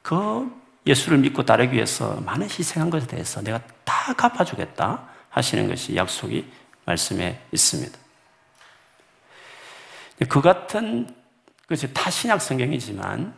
[0.00, 6.50] 그 예수를 믿고 따르기 위해서 많은 희생한 것에 대해서 내가 다 갚아주겠다 하시는 것이 약속이
[6.84, 7.98] 말씀에 있습니다.
[10.28, 11.14] 그 같은
[11.68, 13.34] 것이 다 신약 성경이지만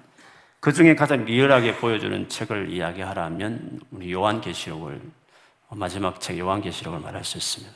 [0.61, 5.01] 그 중에 가장 리얼하게 보여주는 책을 이야기하라면 우리 요한계시록을
[5.71, 7.75] 마지막 책 요한계시록을 말할 수 있습니다.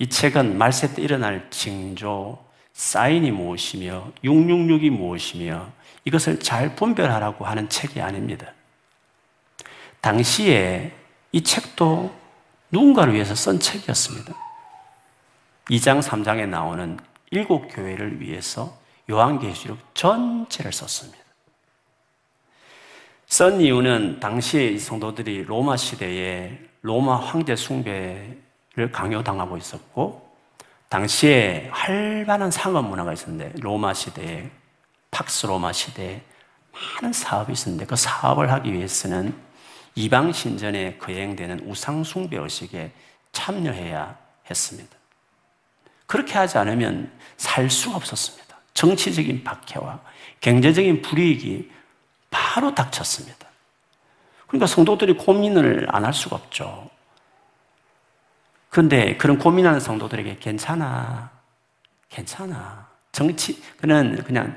[0.00, 2.44] 이 책은 말세 때 일어날 징조,
[2.74, 5.72] 사인이 무엇이며 666이 무엇이며
[6.04, 8.52] 이것을 잘 분별하라고 하는 책이 아닙니다.
[10.00, 10.92] 당시에
[11.32, 12.14] 이 책도
[12.70, 14.34] 누군가를 위해서 쓴 책이었습니다.
[15.70, 16.98] 2장, 3장에 나오는
[17.30, 18.76] 일곱 교회를 위해서
[19.08, 21.18] 요한계시록 전체를 썼습니다.
[23.26, 28.36] 쓴 이유는 당시의 성도들이 로마 시대에 로마 황제 숭배
[28.76, 30.23] 를 강요당하고 있었고
[30.88, 34.50] 당시에 활발한 상업 문화가 있었는데 로마 시대에
[35.10, 36.22] 팍스 로마 시대에
[36.72, 39.34] 많은 사업이 있었는데 그 사업을 하기 위해서는
[39.96, 42.92] 이방 신전에 거행되는 우상 숭배 의식에
[43.32, 44.16] 참여해야
[44.50, 44.96] 했습니다.
[46.06, 48.56] 그렇게 하지 않으면 살 수가 없었습니다.
[48.74, 50.00] 정치적인 박해와
[50.40, 51.70] 경제적인 불이익이
[52.30, 53.46] 바로 닥쳤습니다.
[54.46, 56.90] 그러니까 성도들이 고민을 안 할 수가 없죠.
[58.78, 61.30] 그런데 그런 고민하는 성도들에게 괜찮아.
[62.08, 62.88] 괜찮아.
[63.12, 64.56] 정치, 그는 그냥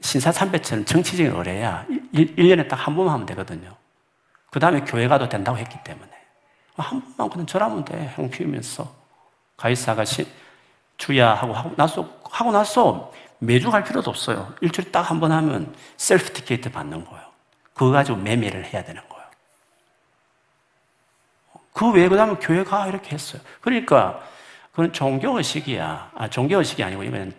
[0.00, 1.84] 신사참배처럼 정치적인 의뢰야.
[2.12, 3.74] 1, 년에 딱 한 번만 하면 되거든요.
[4.52, 6.08] 그 다음에 교회 가도 된다고 했기 때문에.
[6.76, 8.12] 한 번만 그냥 절하면 돼.
[8.14, 8.94] 향 피우면서.
[9.56, 10.24] 가이사가 시,
[10.96, 14.54] 주야 하고 하고 나서, 하고 나서 매주 갈 필요도 없어요.
[14.60, 17.24] 일주일에 딱 한 번 하면 셀프 티켓 받는 거예요.
[17.74, 19.17] 그거 가지고 매매를 해야 되는 거예요.
[21.72, 23.40] 그 외에 그다음에 교회 가 이렇게 했어요.
[23.60, 24.20] 그러니까
[24.70, 26.12] 그건 종교 의식이야.
[26.14, 27.32] 아, 종교 의식이 아니고 이건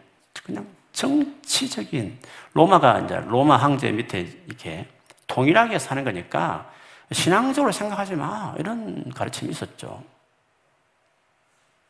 [0.44, 2.20] 그냥 정치적인
[2.54, 4.88] 로마가 이제 로마 황제 밑에 이렇게
[5.28, 6.70] 동일하게 사는 거니까
[7.12, 8.54] 신앙적으로 생각하지 마.
[8.58, 10.04] 이런 가르침이 있었죠.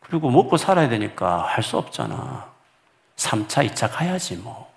[0.01, 2.47] 그리고 먹고 살아야 되니까 할 수 없잖아.
[3.15, 4.71] 3차, 2차 가야지 뭐.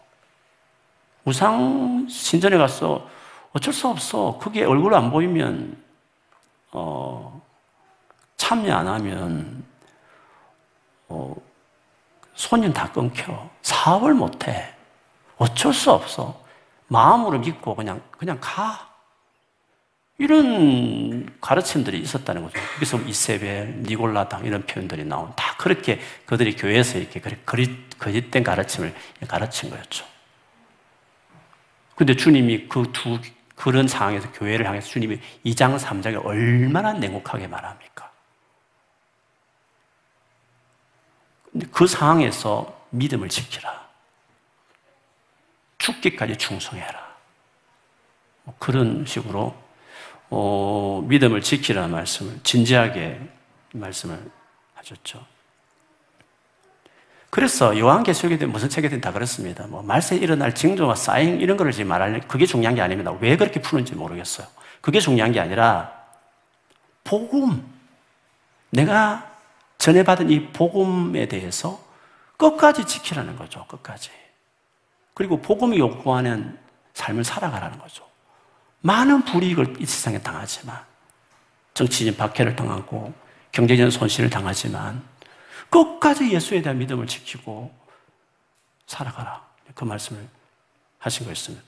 [1.25, 3.09] 우상 신전에 가서
[3.53, 4.38] 어쩔 수 없어.
[4.40, 5.77] 그게 얼굴 안 보이면,
[6.72, 7.41] 어,
[8.42, 9.64] 참여 안 하면
[11.09, 11.33] 어,
[12.35, 13.48] 손님 다 끊겨.
[13.62, 14.74] 사업을 못 해.
[15.37, 16.42] 어쩔 수 없어.
[16.88, 18.90] 마음으로 믿고 그냥, 그냥 가.
[20.18, 22.59] 이런 가르침들이 있었다는 거죠.
[22.76, 27.20] 여기서 이세벨, 니골라당 이런 표현들이 나온 다 그렇게 그들이 교회에서 이렇게
[27.98, 28.92] 거짓된 가르침을
[29.28, 30.05] 가르친 거였죠.
[31.94, 33.20] 근데 주님이 그 두,
[33.55, 37.92] 그런 상황에서 교회를 향해서 주님이 2장, 3장에 얼마나 냉혹하게 말합니까?
[37.92, 38.12] 근데
[41.71, 43.83] 그 상황에서 믿음을 지키라.
[45.79, 47.12] 죽기까지 충성해라.
[48.45, 49.55] 뭐 그런 식으로
[50.31, 53.21] 어, 믿음을 지키라는 말씀을 진지하게
[53.73, 54.19] 말씀을
[54.75, 55.25] 하셨죠.
[57.31, 59.67] 그래서 요한계시록에 무슨 책이든 다 그렇습니다.
[59.67, 63.11] 뭐 말세 일어날 징조와 사인 이런 거를 지금 말하는 그게 중요한 게 아닙니다.
[63.21, 64.47] 왜 그렇게 푸는지 모르겠어요.
[64.81, 65.93] 그게 중요한 게 아니라
[67.05, 67.67] 복음
[68.71, 69.32] 내가
[69.83, 71.85] 전해 받은 이 복음에 대해서
[72.37, 73.66] 끝까지 지키라는 거죠.
[73.66, 74.11] 끝까지.
[75.12, 76.57] 그리고 복음이 요구하는
[76.95, 78.09] 삶을 살아가라는 거죠.
[78.83, 80.81] 많은 불이익을 이 세상에 당하지만
[81.75, 83.12] 정치적인 박해를 당하고
[83.51, 85.03] 경제적인 손실을 당하지만
[85.68, 87.75] 끝까지 예수에 대한 믿음을 지키고
[88.87, 89.45] 살아가라.
[89.75, 90.29] 그 말씀을
[91.01, 91.64] 하신 거였습니다.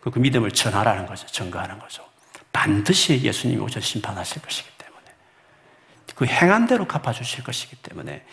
[0.00, 1.26] 그, 그 믿음을 전하라는 거죠.
[1.26, 2.08] 증거하는 거죠.
[2.52, 4.77] 반드시 예수님이 오셔 심판하실 것이기 때문에
[6.14, 8.24] 그 행한 대로 갚아주실 것이기 때문에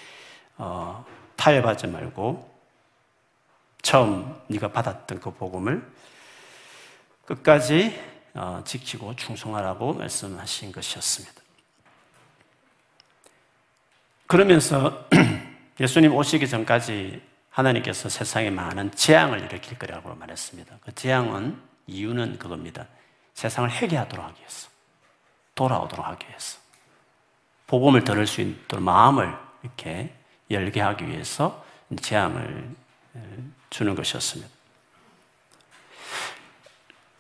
[0.58, 2.54] 어, 타협하지 말고
[3.82, 5.88] 처음 네가 받았던 그 복음을
[7.26, 8.00] 끝까지
[8.34, 11.42] 어, 지키고 충성하라고 말씀하신 것이었습니다.
[14.28, 15.08] 그러면서
[15.80, 20.80] 예수님 오시기 전까지 하나님께서 세상에 많은 재앙을 일으킬 거라고 말했습니다.
[20.82, 22.88] 그 재앙은 이유는 그겁니다.
[23.34, 24.70] 세상을 회개하도록 하기 위해서.
[25.54, 26.60] 돌아오도록 하기 위해서.
[27.68, 30.14] 복음을 들을 수 있도록 마음을 이렇게
[30.52, 31.66] 열게 하기 위해서
[32.00, 32.70] 재앙을
[33.70, 34.52] 주는 것이었습니다.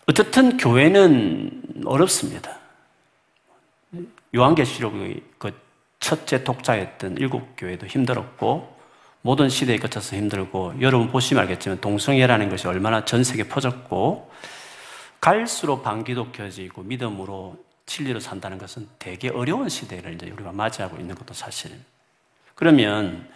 [0.08, 2.60] 어쨌든 교회는 어렵습니다.
[4.36, 5.60] 요한계시록의 그
[5.99, 8.75] 첫째 독자였던 일곱 교회도 힘들었고
[9.21, 14.31] 모든 시대에 거쳐서 힘들고 여러분 보시면 알겠지만 동성애라는 것이 얼마나 전 세계에 퍼졌고
[15.19, 21.88] 갈수록 반기독교지고 믿음으로 진리로 산다는 것은 되게 어려운 시대를 이제 우리가 맞이하고 있는 것도 사실입니다.
[22.56, 23.30] 그러면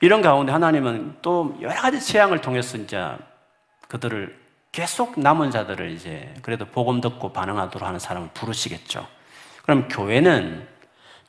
[0.00, 3.16] 이런 가운데 하나님은 또 여러 가지 재앙을 통해서 이제
[3.88, 4.38] 그들을
[4.72, 9.06] 계속 남은 자들을 이제 그래도 복음 듣고 반응하도록 하는 사람을 부르시겠죠.
[9.62, 10.68] 그럼 교회는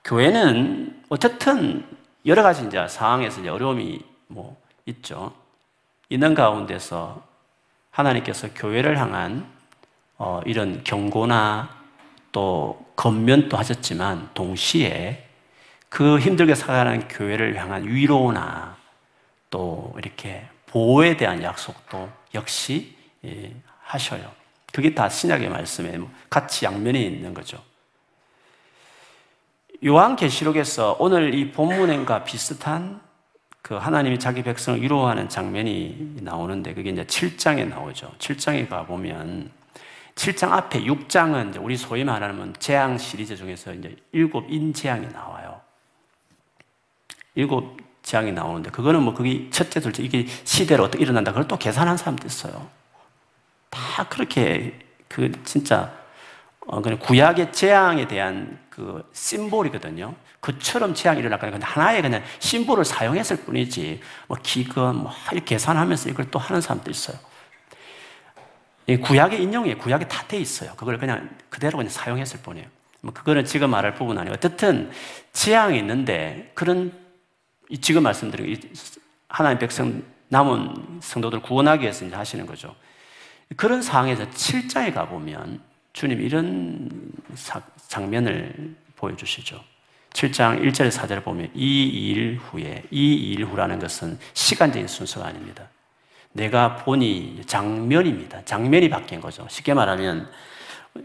[0.04, 1.88] 교회는 어쨌든
[2.26, 5.34] 여러 가지 이제 상황에서 이제 어려움이 뭐 있죠.
[6.10, 7.24] 있는 가운데서
[7.92, 9.50] 하나님께서 교회를 향한
[10.18, 11.70] 어 이런 경고나
[12.38, 15.28] 또 건면도 하셨지만 동시에
[15.90, 18.78] 그 힘들게 살아가는 교회를 향한 위로나
[19.50, 22.96] 또 이렇게 보호에 대한 약속도 역시
[23.26, 24.32] 예, 하셔요.
[24.72, 27.60] 그게 다 신약의 말씀에 같이 양면이 있는 거죠.
[29.84, 33.02] 요한계시록에서 오늘 이 본문과 비슷한
[33.64, 38.14] 그 하나님이 자기 백성을 위로하는 장면이 나오는데 그게 이제 7장에 나오죠.
[38.20, 39.50] 7장에 가보면
[40.18, 45.62] 7장 앞에 6장은 이제 우리 소위 말하는 재앙 시리즈 중에서 이제 일곱 인재앙이 나와요.
[47.36, 51.32] 일곱 재앙이 나오는데 그거는 뭐 그게 첫째, 둘째 이게 시대로 어떻게 일어난다.
[51.32, 52.68] 그걸 또 계산한 사람도 있어요.
[53.70, 55.94] 다 그렇게 그 진짜
[56.66, 60.16] 어, 그냥 구약의 재앙에 대한 그 심볼이거든요.
[60.40, 66.32] 그처럼 재앙이 일어났거나 근데 하나의 그냥 심볼을 사용했을 뿐이지 뭐 기금 뭐 이렇게 계산하면서 이걸
[66.32, 67.18] 또 하는 사람도 있어요.
[68.88, 69.78] 이 구약의 인용이에요.
[69.78, 70.74] 구약에 다 돼 있어요.
[70.76, 72.68] 그걸 그냥 그대로 그냥 사용했을 뿐이에요.
[73.02, 74.34] 뭐 그거는 지금 말할 부분 아니에요.
[74.34, 74.92] 어쨌든
[75.34, 76.92] 재앙이 있는데 그런
[77.82, 78.60] 지금 말씀드린
[79.30, 82.76] 하나님 백성 남은 성도들 구원하기 위해서 이제 하시는 거죠.
[83.56, 85.62] 그런 상황에서 7장에 가보면
[85.94, 86.90] 주님 이런
[87.88, 89.64] 장면을 보여주시죠.
[90.12, 95.70] 7장 1절 4절을 보면 이 일 후에 이 일 후라는 것은 시간적인 순서가 아닙니다.
[96.38, 98.46] 내가 보니 장면입니다.
[98.46, 99.46] 장면이 바뀐 거죠.
[99.50, 100.30] 쉽게 말하면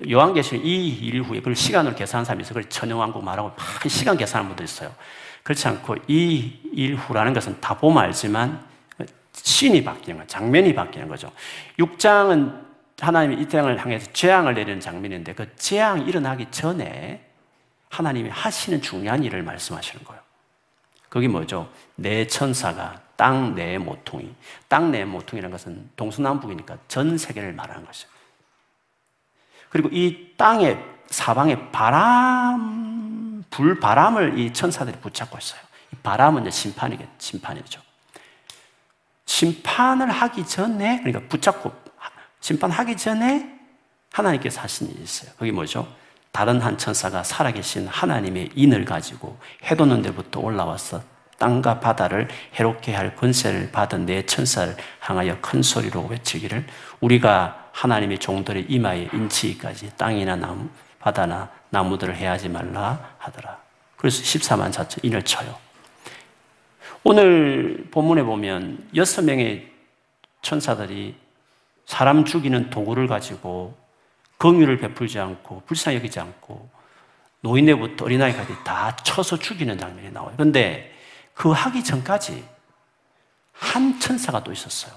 [0.09, 2.55] 요한계시록 이일 후에 그걸 시간으로 계산한 사람이 있어요.
[2.55, 3.59] 그걸 천연왕국 말하고 막
[3.89, 4.95] 시간 계산하는 분도 있어요.
[5.43, 8.63] 그렇지 않고 이일 후라는 것은 다 보면 알지만
[9.33, 10.27] 신이 바뀌는 거예요.
[10.27, 11.33] 장면이 바뀌는 거죠.
[11.79, 12.63] 6장은
[13.01, 17.25] 하나님이 이 땅을 향해서 재앙을 내리는 장면인데 그 재앙이 일어나기 전에
[17.89, 20.23] 하나님이 하시는 중요한 일을 말씀하시는 거예요.
[21.09, 21.69] 그게 뭐죠?
[21.97, 24.35] 내 천사가 땅 내 모퉁이.
[24.67, 28.09] 땅 내 모퉁이라는 것은 동서남북이니까 전 세계를 말하는 것이죠.
[29.71, 35.61] 그리고 이 땅의 사방에 바람, 불바람을 이 천사들이 붙잡고 있어요.
[36.03, 37.81] 바람은 이제 심판이겠, 심판이죠.
[39.27, 41.73] 심판을 하기 전에, 그러니까 붙잡고
[42.41, 43.57] 심판하기 전에
[44.13, 45.31] 하나님께서 하신 일이 있어요.
[45.39, 45.87] 그게 뭐죠?
[46.33, 51.12] 다른 한 천사가 살아계신 하나님의 인을 가지고 해돋는 데부터 올라와서
[51.43, 56.65] 땅과 바다를 해롭게 할 권세를 받은 내 천사를 향하여 큰 소리로 외치기를
[57.01, 60.69] 우리가 하나님의 종들의 이마에 인치기까지 땅이나 나무,
[61.01, 63.59] 바다나 나무들을 해하지 말라 하더라.
[63.97, 65.59] 그래서 14만 4천 인을 쳐요.
[67.03, 69.69] 오늘 본문에 보면 여섯 명의
[70.43, 71.17] 천사들이
[71.87, 73.77] 사람 죽이는 도구를 가지고
[74.39, 76.71] 긍휼을 베풀지 않고 불쌍히 여기지 않고
[77.41, 80.35] 노인네부터 어린아이까지 다 쳐서 죽이는 장면이 나와요.
[80.37, 80.92] 그런데
[81.35, 82.47] 그 하기 전까지
[83.53, 84.93] 한 천사가 또 있었어요.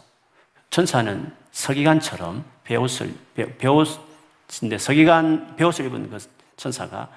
[0.70, 6.18] 천사는 서기관처럼 배옷을 배옷인데 서기관 배옷을 입은 그
[6.58, 7.10] 천사가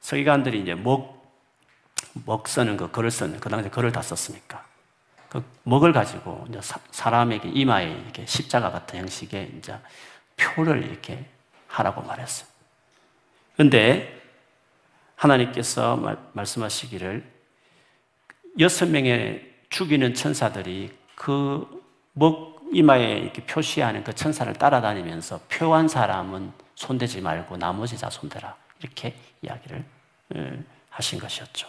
[0.00, 4.64] 서기관들이 이제 먹먹 쓰는 거 걸을 쓰는 그 당시에 걸을 다 썼으니까
[5.28, 6.60] 그 먹을 가지고 이제
[6.90, 9.78] 사람에게 이마에 이렇게 십자가 같은 형식의 이제
[10.36, 11.24] 표를 이렇게
[11.68, 12.48] 하라고 말했어요.
[13.54, 14.20] 그런데
[15.16, 17.29] 하나님께서 말, 말씀하시기를
[18.58, 21.80] 여섯 명의 죽이는 천사들이 그
[22.12, 29.14] 먹 이마에 이렇게 표시하는 그 천사를 따라다니면서 표한 사람은 손대지 말고 나머지 다 손대라 이렇게
[29.42, 29.84] 이야기를
[30.90, 31.68] 하신 것이었죠.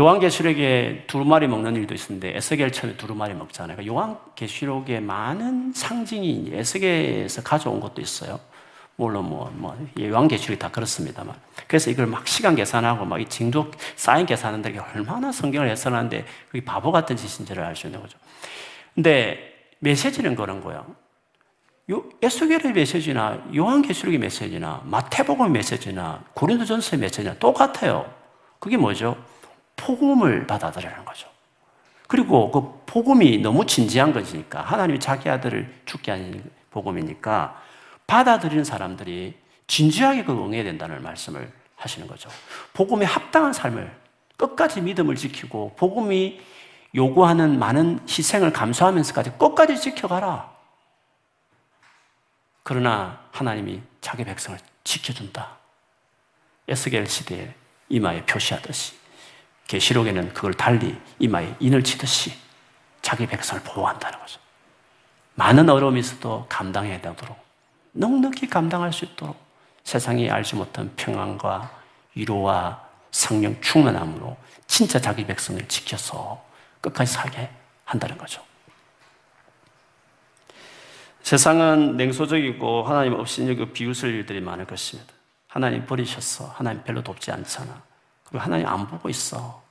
[0.00, 3.76] 요한계시록에 두루마리 먹는 일도 있었는데 에스겔 처음에 두루마리 먹잖아요.
[3.76, 8.40] 그러니까 요한계시록에 많은 상징이 에스겔에서 가져온 것도 있어요.
[8.96, 11.34] 물론 뭐, 뭐, 요한계시록이 다 그렇습니다만.
[11.66, 16.64] 그래서 이걸 막 시간 계산하고 막 이 징조 사인 계산하는 데 얼마나 성경을 해석하는데 그게
[16.64, 18.18] 바보 같은 짓인지를 알 수 있는 거죠.
[18.94, 19.38] 근데
[19.80, 20.86] 메시지는 그런 거예요.
[21.90, 28.12] 요 에스겔의 메시지나 요한계시록의 메시지나 마태복음의 메시지나 고린도전서의 메시지나 똑같아요.
[28.60, 29.16] 그게 뭐죠?
[29.76, 31.28] 복음을 받아들이는 거죠.
[32.06, 37.60] 그리고 그 복음이 너무 진지한 것이니까 하나님이 자기 아들을 죽게 하는 복음이니까
[38.12, 39.34] 받아들이는 사람들이
[39.66, 42.28] 진지하게 그 응해야 된다는 말씀을 하시는 거죠.
[42.74, 43.90] 복음에 합당한 삶을
[44.36, 46.38] 끝까지 믿음을 지키고 복음이
[46.94, 50.52] 요구하는 많은 희생을 감수하면서까지 끝까지 지켜가라.
[52.62, 55.56] 그러나 하나님이 자기 백성을 지켜준다.
[56.68, 57.54] 에스겔 시대에
[57.88, 58.92] 이마에 표시하듯이
[59.68, 62.36] 계시록에는 그걸 달리 이마에 인을 치듯이
[63.00, 64.38] 자기 백성을 보호한다는 거죠.
[65.34, 67.41] 많은 어려움이 있어도 감당해야 되도록
[67.92, 69.36] 넉넉히 감당할 수 있도록
[69.84, 71.70] 세상이 알지 못한 평안과
[72.14, 74.36] 위로와 성령 충만함으로
[74.66, 76.42] 진짜 자기 백성을 지켜서
[76.80, 77.50] 끝까지 살게
[77.84, 78.42] 한다는 거죠.
[81.22, 85.12] 세상은 냉소적이고 하나님 없이 여기 비웃을 일들이 많을 것입니다.
[85.46, 86.46] 하나님 버리셨어.
[86.46, 87.82] 하나님 별로 돕지 않잖아.
[88.24, 89.62] 그리고 하나님 안 보고 있어.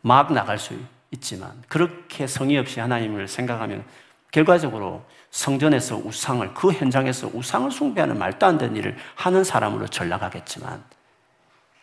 [0.00, 0.78] 막 나갈 수
[1.10, 3.84] 있지만 그렇게 성의 없이 하나님을 생각하면
[4.30, 10.82] 결과적으로 성전에서 우상을 그 현장에서 우상을 숭배하는 말도 안 되는 일을 하는 사람으로 전락하겠지만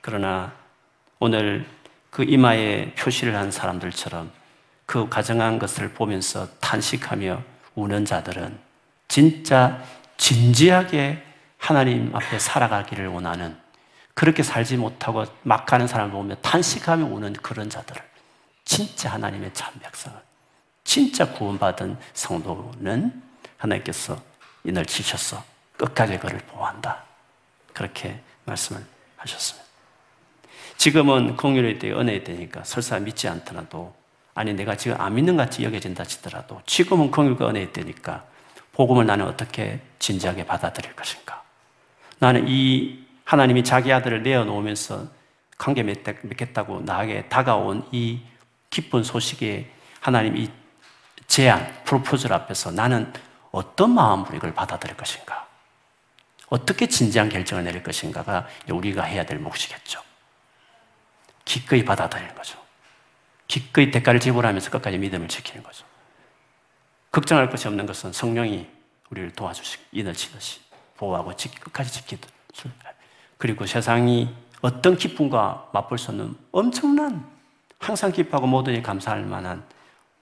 [0.01, 0.53] 그러나
[1.19, 1.65] 오늘
[2.09, 4.31] 그 이마에 표시를 한 사람들처럼
[4.85, 7.41] 그 가정한 것을 보면서 탄식하며
[7.75, 8.57] 우는 자들은
[9.07, 9.83] 진짜
[10.17, 11.23] 진지하게
[11.57, 13.57] 하나님 앞에 살아가기를 원하는
[14.13, 18.01] 그렇게 살지 못하고 막 가는 사람을 보면 탄식하며 우는 그런 자들을
[18.65, 20.26] 진짜 하나님의 참 백성은
[20.87, 23.21] 진짜 구원받은 성도는
[23.57, 24.17] 하나님께서
[24.63, 25.43] 이날 지셔서
[25.75, 27.03] 끝까지 그를 보호한다.
[27.73, 28.81] 그렇게 말씀을
[29.17, 29.67] 하셨습니다.
[30.77, 33.93] 지금은 공유의 때 은혜의 때니까 설사 믿지 않더라도
[34.33, 38.23] 아니 내가 지금 안 믿는 같이 여겨진다 치더라도 지금은 공유가 은혜의 때니까
[38.71, 41.43] 복음을 나는 어떻게 진지하게 받아들일 것인가?
[42.19, 45.05] 나는 이 하나님이 자기 아들을 내어놓으면서
[45.57, 48.21] 관계 맺겠다고 나에게 다가온 이
[48.69, 49.69] 기쁜 소식에
[49.99, 50.49] 하나님 이
[51.27, 53.11] 제안, 프로포즈 앞에서 나는
[53.51, 55.47] 어떤 마음으로 이걸 받아들일 것인가?
[56.49, 60.01] 어떻게 진지한 결정을 내릴 것인가가 우리가 해야 될 몫이겠죠.
[61.43, 62.57] 기꺼이 받아들이는 거죠.
[63.47, 65.85] 기꺼이 대가를 지불하면서 끝까지 믿음을 지키는 거죠.
[67.11, 68.67] 걱정할 것이 없는 것은 성령이
[69.09, 70.59] 우리를 도와주시고 인을 치듯이
[70.97, 72.29] 보호하고 끝까지 지키듯
[73.37, 77.25] 그리고 세상이 어떤 기쁨과 맛볼 수 없는 엄청난
[77.79, 79.63] 항상 기뻐하고 모든 일 감사할 만한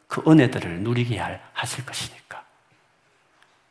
[0.07, 1.19] 그 은혜들을 누리게
[1.53, 2.43] 하실 것이니까.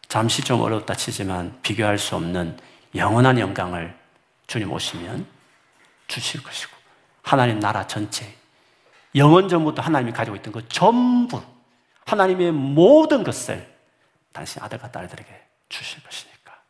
[0.08, 2.58] 잠시 좀 어렵다 치지만 비교할 수 없는
[2.94, 3.96] 영원한 영광을
[4.46, 5.26] 주님 오시면
[6.06, 6.72] 주실 것이고,
[7.22, 8.34] 하나님 나라 전체,
[9.14, 11.42] 영원 전부터 하나님이 가지고 있던 그 전부,
[12.04, 13.74] 하나님의 모든 것을
[14.32, 16.60] 당신 아들과 딸들에게 주실 것이니까.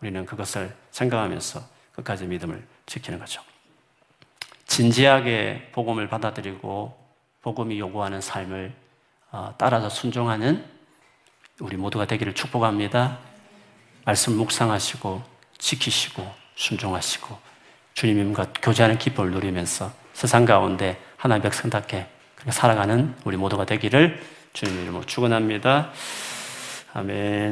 [0.00, 1.62] 우리는 그것을 생각하면서
[1.92, 3.42] 끝까지 믿음을 지키는 거죠.
[4.66, 7.01] 진지하게 복음을 받아들이고
[7.42, 8.72] 복음이 요구하는 삶을
[9.32, 10.64] 어, 따라서 순종하는
[11.60, 13.18] 우리 모두가 되기를 축복합니다.
[14.04, 15.22] 말씀 묵상하시고
[15.58, 17.38] 지키시고 순종하시고
[17.94, 22.06] 주님과 교제하는 기쁨을 누리면서 세상 가운데 하나님의 백성답게
[22.50, 24.20] 살아가는 우리 모두가 되기를
[24.52, 25.90] 주님 이름으로 축원합니다.
[26.94, 27.50] 아멘.